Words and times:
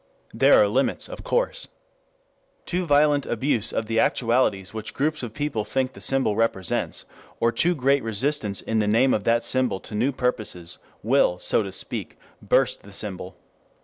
There 0.33 0.59
are 0.59 0.67
limits, 0.67 1.07
of 1.07 1.23
course. 1.23 1.67
Too 2.65 2.87
violent 2.87 3.27
abuse 3.27 3.71
of 3.71 3.85
the 3.85 3.99
actualities 3.99 4.73
which 4.73 4.95
groups 4.95 5.21
of 5.21 5.31
people 5.31 5.63
think 5.63 5.93
the 5.93 6.01
symbol 6.01 6.35
represents, 6.35 7.05
or 7.39 7.51
too 7.51 7.75
great 7.75 8.01
resistance 8.01 8.61
in 8.61 8.79
the 8.79 8.87
name 8.87 9.13
of 9.13 9.25
that 9.25 9.43
symbol 9.43 9.79
to 9.81 9.93
new 9.93 10.11
purposes, 10.11 10.79
will, 11.03 11.37
so 11.37 11.61
to 11.61 11.71
speak, 11.71 12.17
burst 12.41 12.81
the 12.81 12.91
symbol. 12.93 13.35